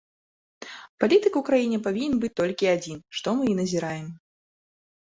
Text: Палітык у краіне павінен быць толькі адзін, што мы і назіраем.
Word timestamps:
Палітык 1.03 1.33
у 1.41 1.43
краіне 1.51 1.77
павінен 1.89 2.17
быць 2.25 2.35
толькі 2.43 2.73
адзін, 2.75 2.97
што 3.21 3.29
мы 3.39 3.43
і 3.55 3.59
назіраем. 3.63 4.07